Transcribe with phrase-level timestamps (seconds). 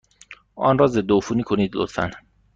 [0.55, 2.11] آن را ضدعفونی کنید، لطفا.